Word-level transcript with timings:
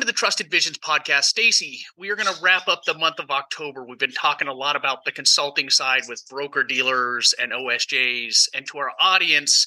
Welcome 0.00 0.06
to 0.06 0.14
the 0.14 0.18
Trusted 0.18 0.50
Visions 0.50 0.78
podcast. 0.78 1.24
Stacy, 1.24 1.82
we 1.98 2.08
are 2.08 2.16
going 2.16 2.34
to 2.34 2.42
wrap 2.42 2.68
up 2.68 2.84
the 2.84 2.96
month 2.96 3.18
of 3.18 3.30
October. 3.30 3.84
We've 3.84 3.98
been 3.98 4.10
talking 4.12 4.48
a 4.48 4.54
lot 4.54 4.74
about 4.74 5.04
the 5.04 5.12
consulting 5.12 5.68
side 5.68 6.04
with 6.08 6.26
broker 6.26 6.64
dealers 6.64 7.34
and 7.38 7.52
OSJs. 7.52 8.48
And 8.54 8.66
to 8.68 8.78
our 8.78 8.92
audience, 8.98 9.66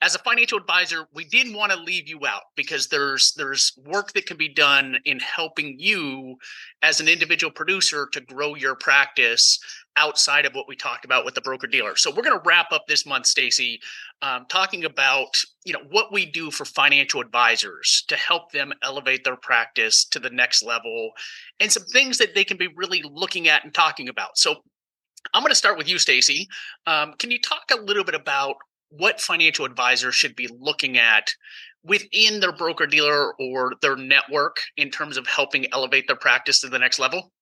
as 0.00 0.14
a 0.14 0.20
financial 0.20 0.56
advisor, 0.56 1.06
we 1.12 1.26
didn't 1.26 1.52
want 1.52 1.70
to 1.72 1.78
leave 1.78 2.08
you 2.08 2.24
out 2.24 2.44
because 2.56 2.88
there's 2.88 3.34
there's 3.36 3.78
work 3.84 4.14
that 4.14 4.24
can 4.24 4.38
be 4.38 4.48
done 4.48 4.96
in 5.04 5.20
helping 5.20 5.78
you 5.78 6.36
as 6.82 7.00
an 7.00 7.06
individual 7.08 7.52
producer 7.52 8.08
to 8.12 8.22
grow 8.22 8.54
your 8.54 8.76
practice 8.76 9.58
outside 9.96 10.46
of 10.46 10.54
what 10.54 10.68
we 10.68 10.76
talked 10.76 11.04
about 11.04 11.24
with 11.24 11.34
the 11.34 11.40
broker 11.40 11.66
dealer. 11.66 11.96
So 11.96 12.10
we're 12.10 12.22
going 12.22 12.38
to 12.38 12.44
wrap 12.44 12.72
up 12.72 12.86
this 12.86 13.06
month, 13.06 13.26
Stacy, 13.26 13.80
um, 14.22 14.46
talking 14.48 14.84
about 14.84 15.36
you 15.64 15.72
know 15.72 15.82
what 15.90 16.12
we 16.12 16.26
do 16.26 16.50
for 16.50 16.64
financial 16.64 17.20
advisors 17.20 18.04
to 18.08 18.16
help 18.16 18.52
them 18.52 18.72
elevate 18.82 19.24
their 19.24 19.36
practice 19.36 20.04
to 20.06 20.18
the 20.18 20.30
next 20.30 20.62
level, 20.62 21.10
and 21.60 21.70
some 21.70 21.84
things 21.84 22.18
that 22.18 22.34
they 22.34 22.44
can 22.44 22.56
be 22.56 22.68
really 22.76 23.02
looking 23.02 23.48
at 23.48 23.64
and 23.64 23.74
talking 23.74 24.08
about. 24.08 24.38
So 24.38 24.56
I'm 25.32 25.42
going 25.42 25.50
to 25.50 25.56
start 25.56 25.78
with 25.78 25.88
you, 25.88 25.98
Stacy. 25.98 26.48
Um, 26.86 27.14
can 27.18 27.30
you 27.30 27.40
talk 27.40 27.70
a 27.72 27.80
little 27.80 28.04
bit 28.04 28.14
about 28.14 28.56
what 28.90 29.20
financial 29.20 29.64
advisors 29.64 30.14
should 30.14 30.36
be 30.36 30.48
looking 30.60 30.98
at 30.98 31.30
within 31.82 32.40
their 32.40 32.52
broker 32.52 32.86
dealer 32.86 33.34
or 33.40 33.72
their 33.82 33.96
network 33.96 34.56
in 34.76 34.90
terms 34.90 35.16
of 35.16 35.26
helping 35.26 35.66
elevate 35.72 36.06
their 36.06 36.16
practice 36.16 36.60
to 36.60 36.68
the 36.68 36.78
next 36.78 36.98
level? 36.98 37.32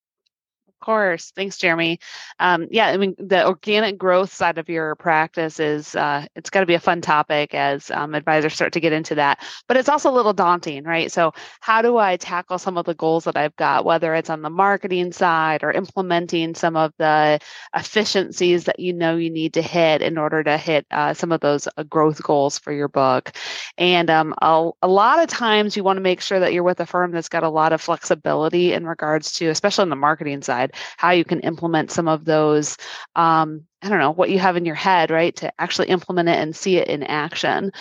Course. 0.82 1.32
Thanks, 1.34 1.56
Jeremy. 1.56 1.98
Um, 2.38 2.68
yeah, 2.70 2.88
I 2.88 2.98
mean, 2.98 3.14
the 3.18 3.46
organic 3.46 3.96
growth 3.96 4.30
side 4.30 4.58
of 4.58 4.68
your 4.68 4.94
practice 4.96 5.58
is 5.58 5.94
uh, 5.94 6.26
it's 6.36 6.50
got 6.50 6.60
to 6.60 6.66
be 6.66 6.74
a 6.74 6.80
fun 6.80 7.00
topic 7.00 7.54
as 7.54 7.90
um, 7.90 8.14
advisors 8.14 8.52
start 8.52 8.74
to 8.74 8.80
get 8.80 8.92
into 8.92 9.14
that. 9.14 9.42
But 9.68 9.78
it's 9.78 9.88
also 9.88 10.10
a 10.10 10.12
little 10.12 10.34
daunting, 10.34 10.84
right? 10.84 11.10
So, 11.10 11.32
how 11.60 11.80
do 11.80 11.96
I 11.96 12.16
tackle 12.16 12.58
some 12.58 12.76
of 12.76 12.84
the 12.84 12.94
goals 12.94 13.24
that 13.24 13.38
I've 13.38 13.56
got, 13.56 13.86
whether 13.86 14.14
it's 14.14 14.28
on 14.28 14.42
the 14.42 14.50
marketing 14.50 15.12
side 15.12 15.62
or 15.62 15.72
implementing 15.72 16.54
some 16.54 16.76
of 16.76 16.92
the 16.98 17.38
efficiencies 17.74 18.64
that 18.64 18.78
you 18.78 18.92
know 18.92 19.16
you 19.16 19.30
need 19.30 19.54
to 19.54 19.62
hit 19.62 20.02
in 20.02 20.18
order 20.18 20.42
to 20.42 20.58
hit 20.58 20.84
uh, 20.90 21.14
some 21.14 21.32
of 21.32 21.40
those 21.40 21.66
uh, 21.78 21.82
growth 21.84 22.22
goals 22.22 22.58
for 22.58 22.72
your 22.72 22.88
book? 22.88 23.32
And 23.78 24.10
um, 24.10 24.34
a, 24.42 24.70
a 24.82 24.88
lot 24.88 25.22
of 25.22 25.28
times, 25.28 25.76
you 25.76 25.84
want 25.84 25.96
to 25.96 26.02
make 26.02 26.20
sure 26.20 26.40
that 26.40 26.52
you're 26.52 26.62
with 26.62 26.80
a 26.80 26.86
firm 26.86 27.12
that's 27.12 27.28
got 27.28 27.44
a 27.44 27.48
lot 27.48 27.72
of 27.72 27.80
flexibility 27.80 28.72
in 28.72 28.86
regards 28.86 29.32
to, 29.34 29.46
especially 29.46 29.82
on 29.82 29.88
the 29.88 29.96
marketing 29.96 30.42
side 30.42 30.71
how 30.96 31.10
you 31.10 31.24
can 31.24 31.40
implement 31.40 31.90
some 31.90 32.08
of 32.08 32.24
those 32.24 32.76
um, 33.16 33.64
I 33.82 33.88
don't 33.88 33.98
know 33.98 34.12
what 34.12 34.30
you 34.30 34.38
have 34.38 34.56
in 34.56 34.64
your 34.64 34.76
head, 34.76 35.10
right, 35.10 35.34
to 35.36 35.52
actually 35.60 35.88
implement 35.88 36.28
it 36.28 36.38
and 36.38 36.54
see 36.54 36.76
it 36.76 36.86
in 36.88 37.02
action. 37.02 37.72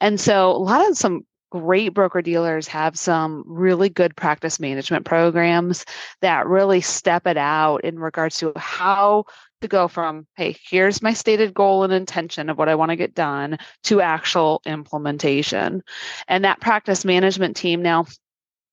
And 0.00 0.18
so, 0.18 0.50
a 0.50 0.56
lot 0.56 0.88
of 0.88 0.96
some 0.96 1.26
great 1.50 1.92
broker 1.92 2.22
dealers 2.22 2.66
have 2.68 2.98
some 2.98 3.44
really 3.46 3.88
good 3.88 4.16
practice 4.16 4.58
management 4.60 5.04
programs 5.04 5.84
that 6.22 6.46
really 6.46 6.80
step 6.80 7.26
it 7.26 7.36
out 7.36 7.78
in 7.78 7.98
regards 7.98 8.38
to 8.38 8.52
how 8.56 9.24
to 9.60 9.68
go 9.68 9.88
from, 9.88 10.26
hey, 10.36 10.56
here's 10.70 11.02
my 11.02 11.12
stated 11.12 11.52
goal 11.52 11.84
and 11.84 11.92
intention 11.92 12.48
of 12.48 12.56
what 12.56 12.68
I 12.68 12.74
want 12.74 12.90
to 12.90 12.96
get 12.96 13.14
done 13.14 13.58
to 13.84 14.00
actual 14.00 14.62
implementation. 14.64 15.82
And 16.28 16.44
that 16.44 16.60
practice 16.60 17.04
management 17.04 17.56
team 17.56 17.82
now, 17.82 18.06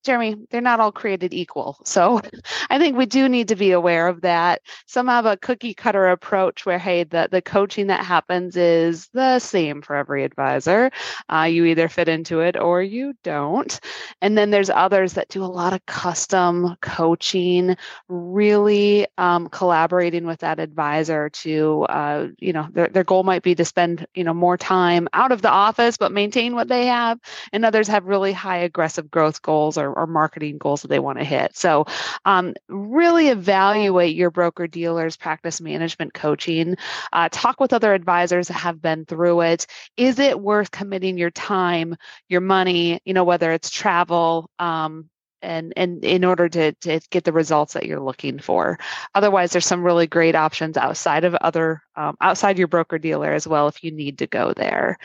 Jeremy, 0.07 0.37
they're 0.49 0.61
not 0.61 0.79
all 0.79 0.91
created 0.91 1.33
equal. 1.33 1.77
So 1.83 2.21
I 2.69 2.79
think 2.79 2.97
we 2.97 3.05
do 3.05 3.27
need 3.29 3.49
to 3.49 3.55
be 3.55 3.71
aware 3.71 4.07
of 4.07 4.21
that. 4.21 4.61
Some 4.87 5.07
have 5.07 5.25
a 5.25 5.37
cookie 5.37 5.73
cutter 5.73 6.07
approach 6.07 6.65
where, 6.65 6.79
hey, 6.79 7.03
the, 7.03 7.27
the 7.29 7.41
coaching 7.41 7.87
that 7.87 8.05
happens 8.05 8.55
is 8.55 9.09
the 9.13 9.39
same 9.39 9.81
for 9.81 9.95
every 9.95 10.23
advisor. 10.23 10.91
Uh, 11.29 11.43
you 11.43 11.65
either 11.65 11.89
fit 11.89 12.07
into 12.07 12.39
it 12.39 12.57
or 12.57 12.81
you 12.81 13.13
don't. 13.23 13.79
And 14.21 14.37
then 14.37 14.49
there's 14.49 14.69
others 14.69 15.13
that 15.13 15.27
do 15.29 15.43
a 15.43 15.45
lot 15.45 15.73
of 15.73 15.85
custom 15.85 16.77
coaching, 16.81 17.75
really 18.07 19.07
um, 19.17 19.49
collaborating 19.49 20.25
with 20.25 20.39
that 20.39 20.59
advisor 20.59 21.29
to, 21.29 21.83
uh, 21.83 22.27
you 22.39 22.53
know, 22.53 22.67
their, 22.71 22.87
their 22.87 23.03
goal 23.03 23.23
might 23.23 23.43
be 23.43 23.55
to 23.55 23.65
spend, 23.65 24.07
you 24.15 24.23
know, 24.23 24.33
more 24.33 24.57
time 24.57 25.09
out 25.13 25.33
of 25.33 25.41
the 25.41 25.49
office, 25.49 25.97
but 25.97 26.13
maintain 26.13 26.55
what 26.55 26.69
they 26.69 26.85
have. 26.85 27.19
And 27.51 27.65
others 27.65 27.89
have 27.89 28.05
really 28.05 28.31
high 28.31 28.59
aggressive 28.59 29.11
growth 29.11 29.41
goals 29.41 29.77
or 29.77 29.96
or 29.97 30.07
marketing 30.07 30.57
goals 30.57 30.83
that 30.83 30.87
they 30.89 30.99
want 30.99 31.17
to 31.17 31.25
hit. 31.25 31.57
So, 31.57 31.85
um, 32.25 32.53
really 32.67 33.29
evaluate 33.29 34.15
your 34.15 34.31
broker 34.31 34.67
dealer's 34.67 35.17
practice 35.17 35.59
management 35.59 36.13
coaching. 36.13 36.77
Uh, 37.11 37.29
talk 37.31 37.59
with 37.59 37.73
other 37.73 37.93
advisors 37.93 38.47
that 38.47 38.53
have 38.53 38.81
been 38.81 39.05
through 39.05 39.41
it. 39.41 39.67
Is 39.97 40.19
it 40.19 40.39
worth 40.39 40.71
committing 40.71 41.17
your 41.17 41.31
time, 41.31 41.95
your 42.29 42.41
money, 42.41 43.01
you 43.05 43.13
know, 43.13 43.23
whether 43.23 43.51
it's 43.51 43.69
travel, 43.69 44.49
um, 44.59 45.09
and 45.41 45.73
and 45.75 46.03
in 46.03 46.23
order 46.23 46.49
to, 46.49 46.71
to 46.73 46.99
get 47.09 47.23
the 47.23 47.31
results 47.31 47.73
that 47.73 47.85
you're 47.85 47.99
looking 47.99 48.39
for. 48.39 48.79
Otherwise 49.15 49.51
there's 49.51 49.65
some 49.65 49.83
really 49.83 50.07
great 50.07 50.35
options 50.35 50.77
outside 50.77 51.23
of 51.23 51.35
other 51.35 51.81
um, 51.95 52.15
outside 52.21 52.57
your 52.57 52.67
broker 52.67 52.97
dealer 52.97 53.33
as 53.33 53.47
well 53.47 53.67
if 53.67 53.83
you 53.83 53.91
need 53.91 54.17
to 54.17 54.27
go 54.27 54.53
there. 54.53 54.97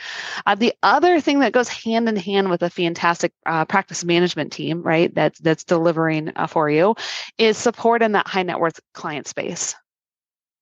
Uh, 0.45 0.55
the 0.55 0.73
other 0.83 1.19
thing 1.19 1.39
that 1.39 1.53
goes 1.53 1.69
hand 1.69 2.07
in 2.07 2.15
hand 2.15 2.49
with 2.49 2.63
a 2.63 2.69
fantastic 2.69 3.33
uh, 3.45 3.65
practice 3.65 4.03
management 4.03 4.51
team 4.51 4.81
right 4.81 5.13
that's 5.15 5.39
that's 5.39 5.63
delivering 5.63 6.31
uh, 6.35 6.47
for 6.47 6.69
you 6.69 6.95
is 7.37 7.57
support 7.57 8.01
in 8.01 8.13
that 8.13 8.27
high 8.27 8.43
net 8.43 8.59
worth 8.59 8.79
client 8.93 9.27
space 9.27 9.75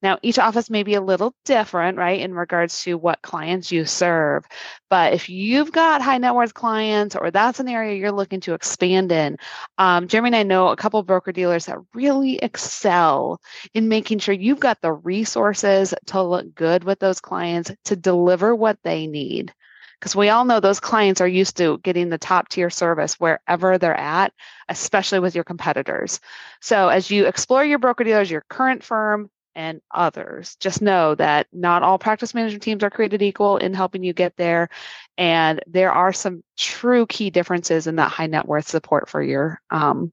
now, 0.02 0.18
each 0.24 0.40
office 0.40 0.70
may 0.70 0.84
be 0.84 0.96
a 0.96 1.02
little 1.02 1.36
different, 1.46 1.98
right, 1.98 2.20
in 2.20 2.34
regards 2.34 2.84
to 2.84 2.98
what 2.98 3.22
clients 3.22 3.72
you 3.72 3.86
serve. 3.86 4.46
But 4.90 5.14
if 5.14 5.30
you've 5.30 5.72
got 5.72 6.02
high 6.02 6.18
net 6.18 6.34
worth 6.34 6.54
clients 6.54 7.16
or 7.16 7.30
that's 7.30 7.60
an 7.60 7.68
area 7.68 7.96
you're 7.96 8.12
looking 8.12 8.42
to 8.42 8.54
expand 8.54 9.12
in, 9.12 9.38
um, 9.78 10.08
Jeremy 10.08 10.30
and 10.30 10.36
I 10.36 10.44
know 10.44 10.70
a 10.70 10.76
couple 10.76 11.04
broker 11.04 11.32
dealers 11.32 11.68
that 11.68 11.78
really 11.94 12.38
excel 12.38 13.40
in 13.74 13.90
making 13.90 14.20
sure 14.20 14.34
you've 14.34 14.60
got 14.60 14.82
the 14.82 14.94
resources 14.94 15.94
to 16.08 16.24
look 16.24 16.56
good 16.56 16.84
with 16.84 17.00
those 17.00 17.22
clients 17.22 17.72
to 17.86 17.96
deliver 17.96 18.56
what 18.56 18.80
they 18.84 19.06
need 19.08 19.54
because 20.00 20.16
we 20.16 20.30
all 20.30 20.46
know 20.46 20.60
those 20.60 20.80
clients 20.80 21.22
are 21.22 21.28
used 21.28 21.58
to 21.58 21.78
getting 21.84 22.10
the 22.10 22.18
top 22.18 22.50
tier 22.50 22.72
service 22.72 23.20
wherever 23.20 23.78
they're 23.78 23.96
at, 23.96 24.34
especially 24.68 25.20
with 25.20 25.36
your 25.36 25.44
competitors. 25.44 26.20
So 26.60 26.90
as 26.90 27.12
you 27.12 27.28
explore 27.28 27.64
your 27.64 27.78
broker 27.78 28.04
dealers, 28.04 28.32
your 28.32 28.44
current 28.50 28.84
firm, 28.84 29.30
and 29.56 29.82
others. 29.92 30.56
Just 30.58 30.82
know 30.82 31.16
that 31.16 31.48
not 31.52 31.84
all 31.84 31.98
practice 31.98 32.34
management 32.34 32.64
teams 32.64 32.84
are 32.84 32.90
created 32.90 33.22
equal 33.22 33.58
in 33.58 33.74
helping 33.74 34.04
you 34.04 34.14
get 34.14 34.38
there. 34.38 34.70
And 35.18 35.62
there 35.68 35.92
are 35.92 36.14
some 36.14 36.44
true 36.58 37.06
key 37.06 37.30
differences 37.30 37.88
in 37.88 37.96
that 37.98 38.12
high 38.12 38.28
net 38.28 38.48
worth 38.48 38.68
support 38.68 39.10
for 39.10 39.22
your 39.22 39.62
um, 39.70 40.12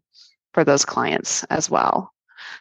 for 0.55 0.65
those 0.65 0.85
clients 0.85 1.45
as 1.45 1.71
well. 1.71 2.13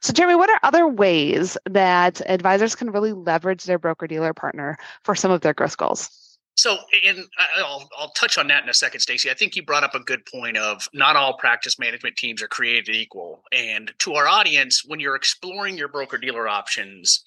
So, 0.02 0.14
Jeremy, 0.14 0.36
what 0.36 0.50
are 0.50 0.60
other 0.64 0.88
ways 0.88 1.58
that 1.70 2.22
advisors 2.30 2.76
can 2.76 2.92
really 2.92 3.14
leverage 3.14 3.64
their 3.64 3.80
broker 3.80 4.08
dealer 4.08 4.34
partner 4.34 4.78
for 5.04 5.16
some 5.16 5.32
of 5.32 5.42
their 5.42 5.54
growth 5.54 5.78
goals? 5.78 6.27
So, 6.58 6.76
and 7.06 7.20
uh, 7.20 7.64
I'll, 7.64 7.88
I'll 7.98 8.10
touch 8.10 8.40
on 8.40 8.48
that 8.48 8.64
in 8.64 8.70
a 8.70 8.74
second, 8.74 9.00
Stacy. 9.00 9.30
I 9.30 9.36
think 9.36 9.56
you 9.56 9.62
brought 9.62 9.84
up 9.84 9.94
a 9.94 10.00
good 10.00 10.26
point 10.26 10.58
of 10.58 10.90
not 10.92 11.16
all 11.16 11.38
practice 11.38 11.78
management 11.78 12.18
teams 12.18 12.42
are 12.42 12.48
created 12.48 12.96
equal. 12.96 13.44
And 13.54 13.94
to 14.00 14.16
our 14.16 14.28
audience, 14.28 14.84
when 14.84 15.00
you're 15.00 15.16
exploring 15.16 15.78
your 15.78 15.88
broker 15.88 16.18
dealer 16.18 16.48
options, 16.48 17.24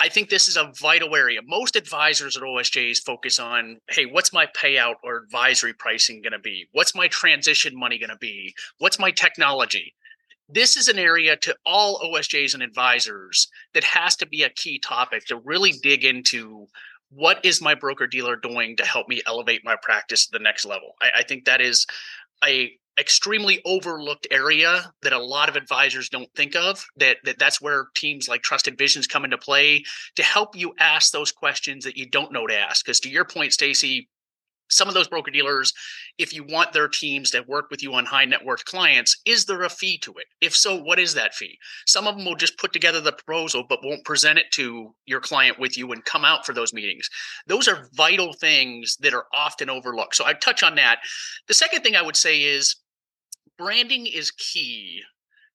I 0.00 0.08
think 0.08 0.30
this 0.30 0.48
is 0.48 0.56
a 0.56 0.72
vital 0.80 1.14
area. 1.14 1.40
Most 1.46 1.76
advisors 1.76 2.38
at 2.38 2.42
OSJs 2.42 3.04
focus 3.04 3.38
on, 3.38 3.80
hey, 3.90 4.06
what's 4.06 4.32
my 4.32 4.46
payout 4.56 4.94
or 5.04 5.18
advisory 5.18 5.74
pricing 5.74 6.22
going 6.22 6.32
to 6.32 6.38
be? 6.38 6.66
What's 6.72 6.94
my 6.94 7.08
transition 7.08 7.78
money 7.78 7.98
going 7.98 8.10
to 8.10 8.16
be? 8.16 8.54
What's 8.78 8.98
my 8.98 9.10
technology? 9.10 9.94
This 10.48 10.78
is 10.78 10.88
an 10.88 10.98
area 10.98 11.36
to 11.36 11.54
all 11.66 12.00
OSJs 12.00 12.54
and 12.54 12.62
advisors 12.62 13.48
that 13.74 13.84
has 13.84 14.16
to 14.16 14.26
be 14.26 14.42
a 14.42 14.50
key 14.50 14.78
topic 14.78 15.26
to 15.26 15.36
really 15.36 15.72
dig 15.82 16.04
into 16.04 16.66
what 17.10 17.44
is 17.44 17.62
my 17.62 17.74
broker 17.74 18.06
dealer 18.06 18.36
doing 18.36 18.76
to 18.76 18.84
help 18.84 19.08
me 19.08 19.22
elevate 19.26 19.64
my 19.64 19.76
practice 19.80 20.26
to 20.26 20.32
the 20.32 20.42
next 20.42 20.64
level? 20.64 20.92
I, 21.00 21.20
I 21.20 21.22
think 21.22 21.44
that 21.44 21.60
is 21.60 21.86
a 22.44 22.72
extremely 22.98 23.60
overlooked 23.64 24.26
area 24.30 24.92
that 25.02 25.12
a 25.12 25.18
lot 25.18 25.48
of 25.48 25.56
advisors 25.56 26.08
don't 26.08 26.32
think 26.36 26.54
of 26.54 26.86
that, 26.96 27.16
that 27.24 27.38
that's 27.38 27.60
where 27.60 27.88
teams 27.94 28.28
like 28.28 28.42
trusted 28.42 28.78
visions 28.78 29.06
come 29.06 29.24
into 29.24 29.38
play 29.38 29.82
to 30.14 30.22
help 30.22 30.56
you 30.56 30.72
ask 30.78 31.12
those 31.12 31.32
questions 31.32 31.84
that 31.84 31.96
you 31.96 32.08
don't 32.08 32.32
know 32.32 32.46
to 32.46 32.56
ask 32.56 32.84
because 32.84 33.00
to 33.00 33.10
your 33.10 33.24
point 33.24 33.52
stacy 33.52 34.08
some 34.74 34.88
of 34.88 34.94
those 34.94 35.08
broker 35.08 35.30
dealers, 35.30 35.72
if 36.18 36.34
you 36.34 36.44
want 36.44 36.72
their 36.72 36.88
teams 36.88 37.30
to 37.30 37.42
work 37.46 37.70
with 37.70 37.82
you 37.82 37.94
on 37.94 38.04
high 38.04 38.24
net 38.24 38.44
worth 38.44 38.64
clients, 38.64 39.20
is 39.24 39.44
there 39.46 39.62
a 39.62 39.68
fee 39.68 39.98
to 39.98 40.12
it? 40.12 40.26
If 40.40 40.54
so, 40.54 40.76
what 40.76 40.98
is 40.98 41.14
that 41.14 41.34
fee? 41.34 41.58
Some 41.86 42.06
of 42.06 42.16
them 42.16 42.24
will 42.24 42.36
just 42.36 42.58
put 42.58 42.72
together 42.72 43.00
the 43.00 43.12
proposal, 43.12 43.64
but 43.68 43.84
won't 43.84 44.04
present 44.04 44.38
it 44.38 44.46
to 44.52 44.94
your 45.06 45.20
client 45.20 45.58
with 45.58 45.78
you 45.78 45.92
and 45.92 46.04
come 46.04 46.24
out 46.24 46.44
for 46.44 46.52
those 46.52 46.72
meetings. 46.72 47.08
Those 47.46 47.68
are 47.68 47.88
vital 47.94 48.32
things 48.32 48.96
that 49.00 49.14
are 49.14 49.26
often 49.32 49.70
overlooked. 49.70 50.16
So 50.16 50.24
I 50.24 50.34
touch 50.34 50.62
on 50.62 50.74
that. 50.76 50.98
The 51.48 51.54
second 51.54 51.82
thing 51.82 51.96
I 51.96 52.02
would 52.02 52.16
say 52.16 52.42
is 52.42 52.76
branding 53.56 54.06
is 54.06 54.30
key 54.32 55.02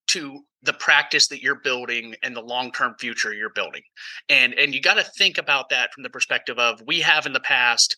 to 0.09 0.39
the 0.63 0.73
practice 0.73 1.27
that 1.27 1.41
you're 1.41 1.61
building 1.61 2.15
and 2.23 2.35
the 2.35 2.41
long-term 2.41 2.95
future 2.99 3.33
you're 3.33 3.49
building. 3.49 3.83
And 4.27 4.53
and 4.53 4.73
you 4.73 4.81
got 4.81 4.95
to 4.95 5.03
think 5.03 5.37
about 5.37 5.69
that 5.69 5.93
from 5.93 6.03
the 6.03 6.09
perspective 6.09 6.59
of 6.59 6.81
we 6.85 6.99
have 7.01 7.25
in 7.25 7.33
the 7.33 7.39
past 7.39 7.95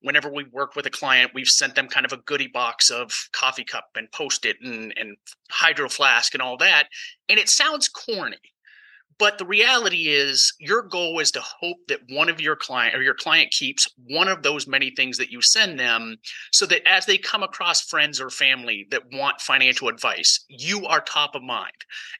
whenever 0.00 0.32
we 0.32 0.44
work 0.52 0.76
with 0.76 0.86
a 0.86 0.90
client 0.90 1.32
we've 1.34 1.48
sent 1.48 1.74
them 1.74 1.88
kind 1.88 2.06
of 2.06 2.12
a 2.12 2.18
goodie 2.18 2.46
box 2.46 2.88
of 2.90 3.12
coffee 3.32 3.64
cup 3.64 3.88
and 3.96 4.10
post 4.12 4.44
it 4.44 4.56
and, 4.62 4.94
and 4.96 5.16
hydro 5.50 5.88
flask 5.88 6.34
and 6.34 6.42
all 6.42 6.56
that 6.56 6.84
and 7.28 7.38
it 7.38 7.48
sounds 7.48 7.88
corny 7.88 8.36
but 9.18 9.38
the 9.38 9.46
reality 9.46 10.08
is, 10.08 10.52
your 10.60 10.82
goal 10.82 11.18
is 11.18 11.32
to 11.32 11.40
hope 11.40 11.78
that 11.88 12.00
one 12.08 12.28
of 12.28 12.40
your 12.40 12.56
client 12.56 12.94
or 12.94 13.02
your 13.02 13.14
client 13.14 13.50
keeps 13.50 13.88
one 14.06 14.28
of 14.28 14.42
those 14.42 14.66
many 14.66 14.90
things 14.90 15.18
that 15.18 15.30
you 15.30 15.42
send 15.42 15.78
them 15.78 16.16
so 16.52 16.66
that 16.66 16.86
as 16.86 17.06
they 17.06 17.18
come 17.18 17.42
across 17.42 17.82
friends 17.82 18.20
or 18.20 18.30
family 18.30 18.86
that 18.90 19.12
want 19.12 19.40
financial 19.40 19.88
advice, 19.88 20.44
you 20.48 20.86
are 20.86 21.00
top 21.00 21.34
of 21.34 21.42
mind. 21.42 21.72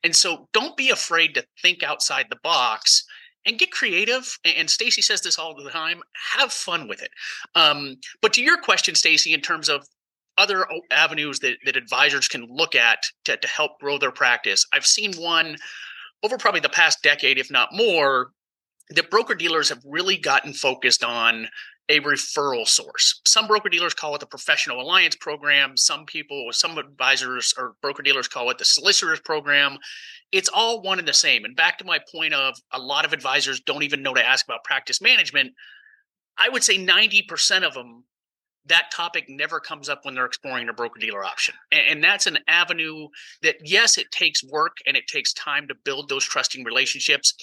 And 0.03 0.15
so 0.15 0.49
don't 0.53 0.77
be 0.77 0.91
afraid 0.91 1.35
to 1.35 1.45
think 1.63 1.83
outside 1.83 2.27
the 2.31 2.39
box 2.43 3.05
and 3.47 3.59
get 3.59 3.71
creative. 3.71 4.37
And 4.45 4.69
Stacy 4.69 5.03
says 5.03 5.23
this 5.23 5.39
all 5.39 5.55
the 5.55 5.71
time 5.71 6.03
have 6.35 6.53
fun 6.53 6.89
with 6.89 7.03
it. 7.03 7.11
Um, 7.55 7.97
but 8.21 8.33
to 8.35 8.43
your 8.43 8.61
question, 8.61 8.95
Stacy, 8.95 9.33
in 9.33 9.41
terms 9.41 9.69
of 9.69 9.87
other 10.37 10.67
avenues 10.91 11.41
that, 11.41 11.57
that 11.65 11.77
advisors 11.77 12.29
can 12.29 12.47
look 12.49 12.75
at 12.75 12.99
to, 13.25 13.37
to 13.37 13.49
help 13.49 13.73
grow 13.81 13.99
their 13.99 14.13
practice, 14.13 14.67
I've 14.73 14.87
seen 14.87 15.15
one 15.15 15.57
over 16.23 16.39
probably 16.39 16.61
the 16.61 16.69
past 16.69 17.03
decade, 17.03 17.39
if 17.39 17.51
not 17.51 17.69
more, 17.73 18.33
that 18.91 19.11
broker 19.11 19.35
dealers 19.35 19.69
have 19.69 19.83
really 19.85 20.17
gotten 20.17 20.53
focused 20.53 21.05
on 21.05 21.49
a 21.89 22.01
referral 22.01 22.67
source. 22.67 23.21
Some 23.27 23.47
broker 23.47 23.69
dealers 23.69 23.95
call 23.95 24.15
it 24.15 24.21
the 24.21 24.27
professional 24.27 24.81
alliance 24.81 25.17
program. 25.17 25.77
Some 25.77 26.05
people, 26.05 26.49
some 26.53 26.77
advisors 26.77 27.55
or 27.57 27.75
broker 27.81 28.03
dealers 28.03 28.29
call 28.29 28.51
it 28.51 28.59
the 28.59 28.65
solicitors 28.65 29.21
program. 29.21 29.79
It's 30.31 30.51
all 30.53 30.83
one 30.83 30.99
and 30.99 31.09
the 31.09 31.15
same. 31.15 31.45
And 31.45 31.57
back 31.57 31.79
to 31.79 31.87
my 31.87 31.99
point 32.13 32.35
of 32.35 32.55
a 32.73 32.79
lot 32.79 33.07
of 33.07 33.15
advisors 33.15 33.61
don't 33.61 33.83
even 33.83 34.03
know 34.03 34.13
to 34.13 34.27
ask 34.27 34.45
about 34.47 34.65
practice 34.65 35.01
management. 35.01 35.53
I 36.37 36.51
would 36.51 36.63
say 36.63 36.77
90% 36.77 37.63
of 37.63 37.73
them 37.73 38.05
that 38.69 38.91
topic 38.93 39.27
never 39.29 39.61
comes 39.61 39.89
up 39.89 40.05
when 40.05 40.15
they're 40.15 40.27
exploring 40.27 40.69
a 40.69 40.73
broker 40.73 41.01
dealer 41.01 41.25
option. 41.25 41.55
And, 41.73 42.03
that's 42.03 42.27
an 42.27 42.39
avenue 42.49 43.09
that, 43.43 43.57
yes, 43.63 43.99
it 43.99 44.11
takes 44.11 44.43
work 44.43 44.79
and 44.87 44.97
it 44.97 45.07
takes 45.07 45.33
time 45.33 45.69
to 45.69 45.75
build 45.75 46.09
those 46.09 46.25
trusting 46.25 46.65
relationships. 46.65 47.35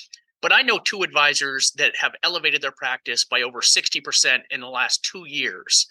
But 0.42 0.52
I 0.52 0.62
know 0.62 0.80
two 0.80 1.04
advisors 1.04 1.72
that 1.78 1.96
have 2.00 2.14
elevated 2.24 2.62
their 2.62 2.72
practice 2.72 3.26
by 3.26 3.42
over 3.42 3.62
60% 3.62 4.40
in 4.50 4.62
the 4.62 4.68
last 4.68 5.04
two 5.04 5.26
years, 5.28 5.88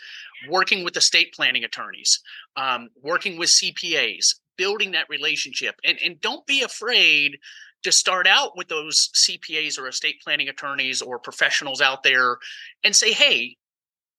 working 0.48 0.84
with 0.84 0.96
estate 0.96 1.32
planning 1.34 1.64
attorneys, 1.64 2.20
um, 2.56 2.88
working 3.02 3.38
with 3.38 3.48
CPAs, 3.50 4.34
building 4.56 4.92
that 4.92 5.08
relationship. 5.08 5.74
And, 5.84 5.98
and 6.04 6.20
don't 6.20 6.46
be 6.46 6.62
afraid 6.62 7.38
to 7.84 7.92
start 7.92 8.26
out 8.26 8.56
with 8.56 8.68
those 8.68 9.10
CPAs 9.14 9.78
or 9.78 9.88
estate 9.88 10.20
planning 10.22 10.48
attorneys 10.48 11.02
or 11.02 11.18
professionals 11.18 11.80
out 11.80 12.02
there 12.02 12.38
and 12.82 12.96
say, 12.96 13.12
hey, 13.12 13.56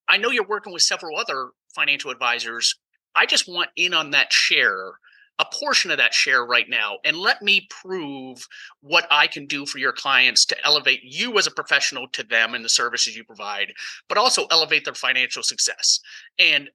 I 0.08 0.18
know 0.18 0.32
you're 0.32 0.48
working 0.48 0.74
with 0.74 0.82
several 0.82 1.18
other 1.18 1.50
financial 1.74 2.12
advisors. 2.12 2.76
I 3.16 3.26
just 3.26 3.48
want 3.48 3.70
in 3.76 3.94
on 3.94 4.12
that 4.12 4.32
share, 4.32 4.94
a 5.40 5.46
portion 5.54 5.92
of 5.92 5.98
that 5.98 6.14
share 6.14 6.46
right 6.46 6.70
now, 6.70 6.98
and 7.04 7.18
let 7.18 7.42
me 7.42 7.68
prove 7.70 8.46
what 8.82 9.08
I 9.12 9.28
can 9.28 9.48
do 9.48 9.66
for 9.66 9.80
your 9.80 9.92
clients 9.92 10.46
to 10.46 10.66
elevate 10.66 11.02
you 11.04 11.38
as 11.38 11.48
a 11.48 11.52
professional 11.52 12.08
to 12.14 12.24
them 12.24 12.54
and 12.54 12.64
the 12.64 12.70
services 12.70 13.16
you 13.16 13.24
provide, 13.24 13.74
but 14.08 14.18
also 14.18 14.46
elevate 14.52 14.86
their 14.86 14.94
financial 14.94 15.44
success. 15.44 16.00
And 16.40 16.70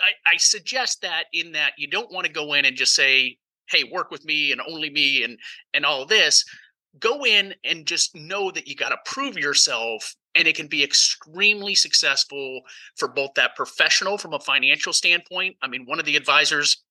I, 0.00 0.34
I 0.34 0.36
suggest 0.36 1.02
that 1.02 1.24
in 1.32 1.52
that 1.52 1.72
you 1.76 1.88
don't 1.88 2.12
want 2.12 2.26
to 2.26 2.32
go 2.32 2.54
in 2.54 2.64
and 2.64 2.76
just 2.76 2.94
say, 2.94 3.38
hey, 3.70 3.84
work 3.84 4.10
with 4.10 4.24
me 4.24 4.52
and 4.52 4.60
only 4.66 4.90
me 4.90 5.22
and 5.22 5.38
and 5.74 5.84
all 5.84 6.06
this 6.06 6.44
go 6.98 7.24
in 7.24 7.54
and 7.64 7.86
just 7.86 8.14
know 8.14 8.50
that 8.50 8.66
you 8.66 8.74
got 8.74 8.90
to 8.90 8.98
prove 9.04 9.36
yourself 9.36 10.14
and 10.34 10.46
it 10.46 10.56
can 10.56 10.68
be 10.68 10.84
extremely 10.84 11.74
successful 11.74 12.60
for 12.96 13.08
both 13.08 13.30
that 13.34 13.56
professional 13.56 14.18
from 14.18 14.34
a 14.34 14.40
financial 14.40 14.92
standpoint. 14.92 15.56
I 15.62 15.68
mean 15.68 15.84
one 15.86 15.98
of 15.98 16.06
the 16.06 16.16
advisors 16.16 16.82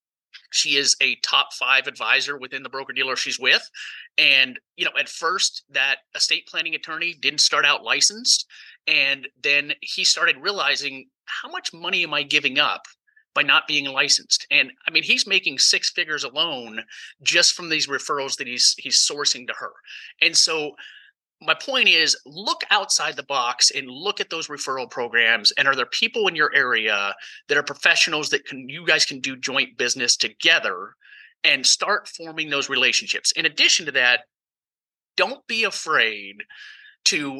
she 0.51 0.77
is 0.77 0.95
a 1.01 1.15
top 1.23 1.53
five 1.53 1.87
advisor 1.87 2.37
within 2.37 2.63
the 2.63 2.69
broker 2.69 2.93
dealer 2.93 3.15
she's 3.15 3.39
with 3.39 3.69
and 4.17 4.59
you 4.75 4.85
know 4.85 4.91
at 4.99 5.09
first 5.09 5.63
that 5.69 5.97
estate 6.15 6.47
planning 6.47 6.75
attorney 6.75 7.15
didn't 7.21 7.39
start 7.39 7.65
out 7.65 7.83
licensed 7.83 8.45
and 8.87 9.27
then 9.41 9.73
he 9.81 10.03
started 10.03 10.37
realizing 10.39 11.05
how 11.25 11.49
much 11.49 11.73
money 11.73 12.03
am 12.03 12.13
i 12.13 12.23
giving 12.23 12.59
up 12.59 12.83
by 13.37 13.43
not 13.43 13.67
being 13.67 13.85
licensed. 13.85 14.47
And 14.49 14.71
I 14.87 14.91
mean, 14.91 15.03
he's 15.03 15.27
making 15.27 15.59
six 15.59 15.91
figures 15.91 16.23
alone 16.23 16.83
just 17.21 17.53
from 17.53 17.69
these 17.69 17.85
referrals 17.85 18.35
that 18.37 18.47
he's 18.47 18.73
he's 18.79 18.97
sourcing 18.97 19.45
to 19.45 19.53
her. 19.53 19.69
And 20.23 20.35
so 20.35 20.71
my 21.39 21.53
point 21.53 21.87
is 21.87 22.17
look 22.25 22.63
outside 22.71 23.15
the 23.15 23.21
box 23.21 23.69
and 23.69 23.87
look 23.91 24.19
at 24.19 24.31
those 24.31 24.47
referral 24.47 24.89
programs 24.89 25.51
and 25.51 25.67
are 25.67 25.75
there 25.75 25.85
people 25.85 26.27
in 26.27 26.35
your 26.35 26.51
area 26.55 27.13
that 27.47 27.59
are 27.59 27.63
professionals 27.63 28.31
that 28.31 28.43
can 28.45 28.67
you 28.67 28.83
guys 28.87 29.05
can 29.05 29.19
do 29.19 29.37
joint 29.37 29.77
business 29.77 30.17
together 30.17 30.95
and 31.43 31.63
start 31.63 32.07
forming 32.07 32.49
those 32.49 32.69
relationships 32.69 33.31
in 33.33 33.45
addition 33.45 33.85
to 33.85 33.91
that 33.91 34.21
don't 35.15 35.45
be 35.45 35.63
afraid 35.63 36.37
to 37.05 37.39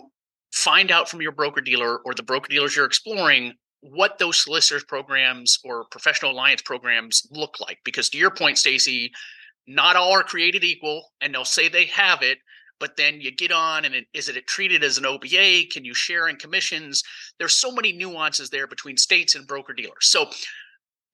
find 0.53 0.91
out 0.91 1.09
from 1.09 1.23
your 1.23 1.31
broker 1.31 1.61
dealer 1.61 1.97
or 2.05 2.13
the 2.13 2.21
broker 2.21 2.49
dealers 2.49 2.75
you're 2.75 2.85
exploring 2.85 3.51
what 3.81 4.17
those 4.17 4.43
solicitors 4.43 4.83
programs 4.83 5.59
or 5.63 5.85
professional 5.85 6.31
alliance 6.31 6.61
programs 6.61 7.27
look 7.31 7.59
like 7.59 7.77
because 7.83 8.09
to 8.09 8.17
your 8.17 8.31
point 8.31 8.57
stacy 8.57 9.11
not 9.67 9.95
all 9.95 10.11
are 10.11 10.23
created 10.23 10.63
equal 10.63 11.11
and 11.21 11.33
they'll 11.33 11.45
say 11.45 11.69
they 11.69 11.85
have 11.85 12.21
it 12.21 12.39
but 12.79 12.95
then 12.95 13.19
you 13.19 13.31
get 13.31 13.51
on 13.51 13.85
and 13.85 13.95
it, 13.95 14.05
is 14.13 14.29
it 14.29 14.47
treated 14.47 14.83
as 14.83 14.97
an 14.97 15.05
oba 15.05 15.27
can 15.71 15.83
you 15.83 15.95
share 15.95 16.27
in 16.27 16.35
commissions? 16.35 17.03
There's 17.39 17.55
so 17.55 17.71
many 17.71 17.91
nuances 17.91 18.51
there 18.51 18.67
between 18.67 18.97
states 18.97 19.35
and 19.35 19.47
broker 19.47 19.73
dealers 19.73 20.07
so 20.07 20.29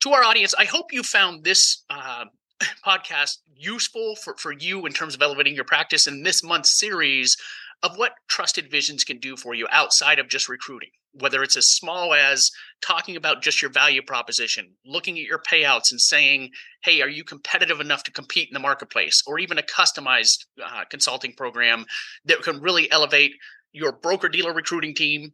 to 0.02 0.12
our 0.12 0.24
audience 0.24 0.54
i 0.58 0.66
hope 0.66 0.94
you 0.94 1.04
found 1.04 1.44
this 1.44 1.84
uh, 1.90 2.26
podcast 2.86 3.40
useful 3.56 4.16
for, 4.16 4.36
for 4.38 4.52
you 4.52 4.86
in 4.86 4.94
terms 4.94 5.16
of 5.16 5.22
elevating 5.22 5.56
your 5.56 5.66
practice 5.66 6.08
in 6.08 6.24
this 6.24 6.44
month's 6.44 6.78
series 6.80 7.36
of 7.84 7.98
what 7.98 8.14
trusted 8.28 8.72
visions 8.72 9.04
can 9.04 9.20
do 9.20 9.38
for 9.38 9.54
you 9.54 9.68
outside 9.72 10.18
of 10.18 10.30
just 10.30 10.50
recruiting 10.50 10.90
whether 11.14 11.44
it's 11.44 11.56
as 11.56 11.68
small 11.68 12.14
as 12.14 12.52
talking 12.82 13.16
about 13.16 13.42
just 13.42 13.62
your 13.62 13.72
value 13.72 14.02
proposition, 14.02 14.74
looking 14.86 15.18
at 15.18 15.26
your 15.26 15.40
payouts 15.40 15.92
and 15.92 16.02
saying, 16.02 16.50
hey, 16.84 17.02
are 17.02 17.10
you 17.10 17.24
competitive 17.24 17.80
enough 17.80 18.04
to 18.04 18.12
compete 18.12 18.50
in 18.50 18.54
the 18.54 18.60
marketplace? 18.60 19.24
Or 19.28 19.40
even 19.40 19.58
a 19.58 19.64
customized 19.64 20.46
uh, 20.64 20.84
consulting 20.90 21.34
program 21.34 21.86
that 22.26 22.42
can 22.42 22.60
really 22.62 22.92
elevate 22.92 23.34
your 23.72 23.92
broker 23.92 24.28
dealer 24.28 24.54
recruiting 24.54 24.96
team, 24.96 25.34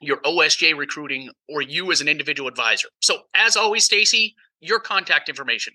your 0.00 0.18
OSJ 0.22 0.76
recruiting, 0.76 1.30
or 1.48 1.60
you 1.60 1.92
as 1.92 2.00
an 2.00 2.08
individual 2.08 2.48
advisor. 2.48 2.88
So, 3.00 3.18
as 3.34 3.56
always, 3.56 3.84
Stacy, 3.84 4.34
your 4.60 4.80
contact 4.80 5.28
information. 5.28 5.74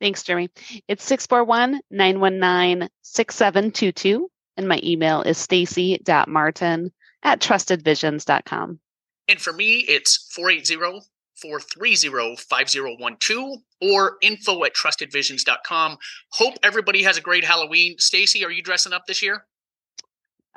Thanks, 0.00 0.22
Jeremy. 0.22 0.50
It's 0.88 1.04
641 1.04 1.80
919 1.90 2.88
6722. 3.02 4.28
And 4.56 4.68
my 4.68 4.80
email 4.82 5.22
is 5.22 5.38
stacy.martin 5.38 6.92
at 7.22 7.40
trustedvisions.com. 7.40 8.80
And 9.28 9.40
for 9.40 9.52
me, 9.52 9.84
it's 9.88 10.28
480 10.32 11.06
430 11.36 12.36
5012 12.36 13.58
or 13.82 14.16
info 14.22 14.64
at 14.64 14.74
trustedvisions.com. 14.74 15.98
Hope 16.30 16.54
everybody 16.62 17.02
has 17.02 17.18
a 17.18 17.20
great 17.20 17.44
Halloween. 17.44 17.96
Stacy, 17.98 18.44
are 18.44 18.50
you 18.50 18.62
dressing 18.62 18.92
up 18.92 19.06
this 19.06 19.22
year? 19.22 19.44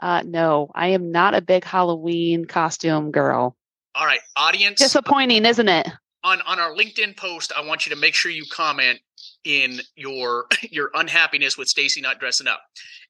Uh, 0.01 0.23
no, 0.25 0.71
I 0.73 0.89
am 0.89 1.11
not 1.11 1.35
a 1.35 1.41
big 1.41 1.65
Halloween 1.65 2.45
costume 2.45 3.11
girl. 3.11 3.57
All 3.95 4.05
right, 4.05 4.21
audience. 4.37 4.79
Disappointing, 4.79 5.45
isn't 5.45 5.67
it? 5.67 5.89
On 6.23 6.41
on 6.41 6.59
our 6.59 6.73
LinkedIn 6.73 7.17
post, 7.17 7.51
I 7.55 7.65
want 7.65 7.85
you 7.85 7.93
to 7.93 7.99
make 7.99 8.13
sure 8.13 8.31
you 8.31 8.45
comment 8.49 8.99
in 9.46 9.81
your 9.96 10.46
your 10.72 10.89
unhappiness 10.93 11.58
with 11.58 11.67
Stacy 11.67 12.01
not 12.01 12.19
dressing 12.19 12.48
up. 12.48 12.62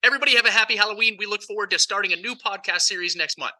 Everybody 0.03 0.35
have 0.35 0.45
a 0.45 0.51
happy 0.51 0.75
Halloween. 0.75 1.15
We 1.19 1.25
look 1.25 1.43
forward 1.43 1.71
to 1.71 1.79
starting 1.79 2.13
a 2.13 2.15
new 2.15 2.35
podcast 2.35 2.81
series 2.81 3.15
next 3.15 3.37
month. 3.37 3.53